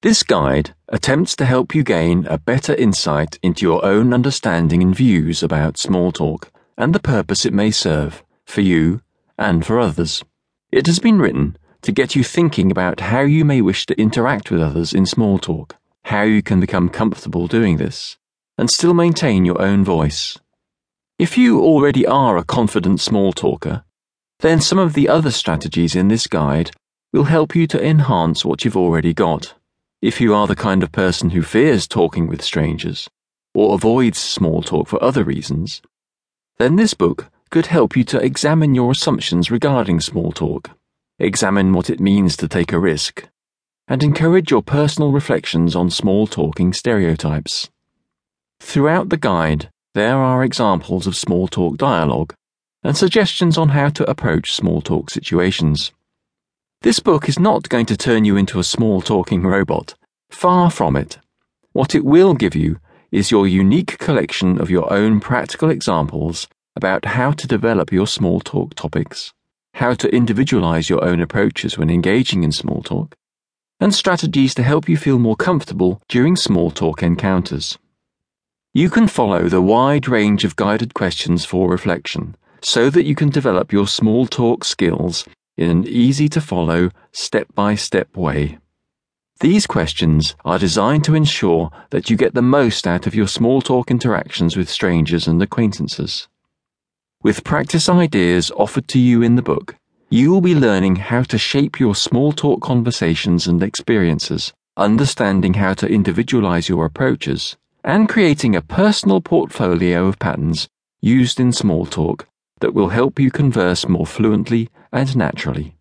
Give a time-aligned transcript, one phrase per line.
[0.00, 4.94] This guide attempts to help you gain a better insight into your own understanding and
[4.94, 9.00] views about small talk and the purpose it may serve for you
[9.36, 10.22] and for others.
[10.70, 14.52] It has been written to get you thinking about how you may wish to interact
[14.52, 15.74] with others in small talk,
[16.04, 18.16] how you can become comfortable doing this,
[18.56, 20.38] and still maintain your own voice.
[21.18, 23.82] If you already are a confident small talker,
[24.38, 26.70] then some of the other strategies in this guide
[27.12, 29.54] will help you to enhance what you've already got.
[30.00, 33.08] If you are the kind of person who fears talking with strangers,
[33.52, 35.82] or avoids small talk for other reasons,
[36.58, 40.70] then this book could help you to examine your assumptions regarding small talk,
[41.18, 43.28] examine what it means to take a risk,
[43.88, 47.68] and encourage your personal reflections on small talking stereotypes.
[48.60, 52.34] Throughout the guide, there are examples of small talk dialogue
[52.84, 55.90] and suggestions on how to approach small talk situations.
[56.82, 59.94] This book is not going to turn you into a small talking robot.
[60.30, 61.18] Far from it.
[61.72, 62.78] What it will give you
[63.10, 68.38] is your unique collection of your own practical examples about how to develop your small
[68.38, 69.32] talk topics,
[69.74, 73.16] how to individualize your own approaches when engaging in small talk,
[73.80, 77.76] and strategies to help you feel more comfortable during small talk encounters.
[78.72, 83.30] You can follow the wide range of guided questions for reflection so that you can
[83.30, 85.24] develop your small talk skills
[85.58, 88.58] in an easy to follow, step by step way.
[89.40, 93.60] These questions are designed to ensure that you get the most out of your small
[93.60, 96.28] talk interactions with strangers and acquaintances.
[97.22, 99.74] With practice ideas offered to you in the book,
[100.08, 105.74] you will be learning how to shape your small talk conversations and experiences, understanding how
[105.74, 110.68] to individualize your approaches, and creating a personal portfolio of patterns
[111.00, 112.26] used in small talk
[112.60, 115.76] that will help you converse more fluently and naturally.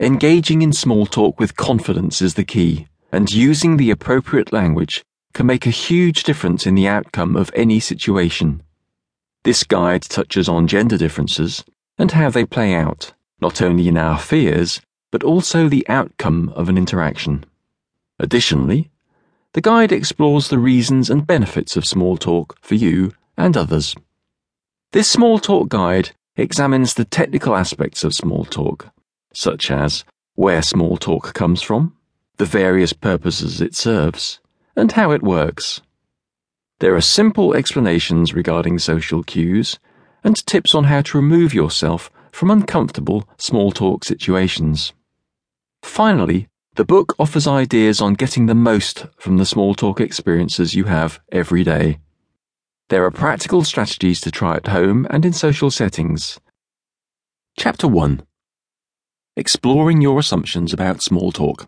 [0.00, 5.46] Engaging in small talk with confidence is the key, and using the appropriate language can
[5.46, 8.62] make a huge difference in the outcome of any situation.
[9.44, 11.64] This guide touches on gender differences
[11.98, 14.80] and how they play out, not only in our fears,
[15.10, 17.44] but also the outcome of an interaction.
[18.18, 18.90] Additionally,
[19.52, 23.94] the guide explores the reasons and benefits of small talk for you and others.
[24.94, 28.90] This small talk guide examines the technical aspects of small talk,
[29.32, 30.04] such as
[30.36, 31.96] where small talk comes from,
[32.36, 34.38] the various purposes it serves,
[34.76, 35.82] and how it works.
[36.78, 39.80] There are simple explanations regarding social cues
[40.22, 44.92] and tips on how to remove yourself from uncomfortable small talk situations.
[45.82, 46.46] Finally,
[46.76, 51.18] the book offers ideas on getting the most from the small talk experiences you have
[51.32, 51.98] every day.
[52.90, 56.38] There are practical strategies to try at home and in social settings.
[57.58, 58.22] Chapter 1
[59.38, 61.66] Exploring Your Assumptions About Small Talk.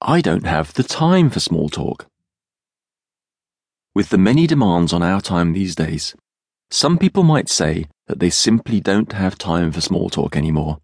[0.00, 2.06] I don't have the time for small talk.
[3.94, 6.16] With the many demands on our time these days,
[6.68, 10.78] some people might say that they simply don't have time for small talk anymore.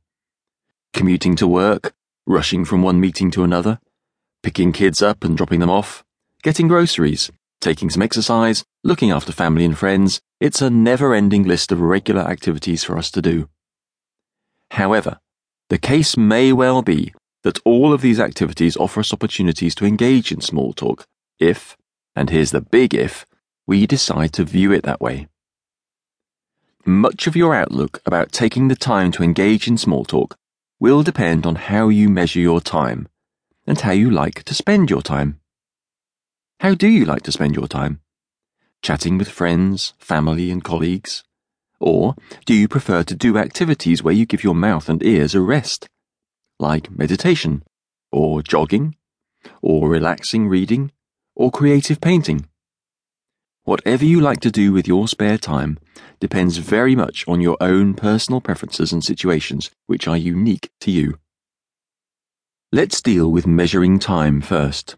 [0.93, 1.93] Commuting to work,
[2.25, 3.81] rushing from one meeting to another,
[4.45, 6.05] picking kids up and dropping them off,
[6.45, 11.73] getting groceries, taking some exercise, looking after family and friends, it's a never ending list
[11.73, 13.49] of regular activities for us to do.
[14.73, 15.19] However,
[15.69, 20.33] the case may well be that all of these activities offer us opportunities to engage
[20.33, 21.07] in small talk
[21.39, 21.77] if,
[22.15, 23.25] and here's the big if,
[23.67, 25.29] we decide to view it that way.
[26.85, 30.37] Much of your outlook about taking the time to engage in small talk
[30.81, 33.09] will depend on how you measure your time
[33.67, 35.39] and how you like to spend your time.
[36.61, 38.01] How do you like to spend your time?
[38.83, 41.23] Chatting with friends, family, and colleagues?
[41.79, 45.41] Or do you prefer to do activities where you give your mouth and ears a
[45.41, 45.89] rest?
[46.59, 47.63] Like meditation,
[48.11, 48.97] or jogging,
[49.63, 50.91] or relaxing reading,
[51.37, 52.49] or creative painting?
[53.63, 55.79] Whatever you like to do with your spare time
[56.19, 61.21] depends very much on your own personal preferences and situations, which are unique to you.
[62.73, 64.97] Let's deal with measuring time first.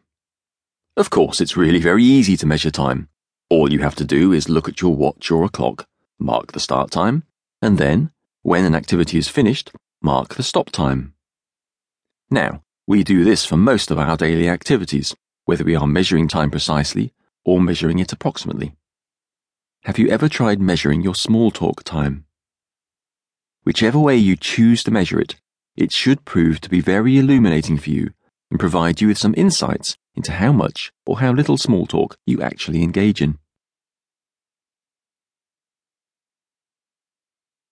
[0.96, 3.08] Of course, it's really very easy to measure time.
[3.48, 5.86] All you have to do is look at your watch or a clock,
[6.18, 7.24] mark the start time,
[7.62, 8.10] and then,
[8.42, 9.72] when an activity is finished,
[10.02, 11.14] mark the stop time.
[12.30, 15.14] Now, we do this for most of our daily activities,
[15.44, 17.12] whether we are measuring time precisely
[17.44, 18.76] or measuring it approximately.
[19.84, 22.24] Have you ever tried measuring your small talk time?
[23.62, 25.36] Whichever way you choose to measure it,
[25.76, 28.12] it should prove to be very illuminating for you
[28.50, 32.42] and provide you with some insights into how much or how little small talk you
[32.42, 33.39] actually engage in.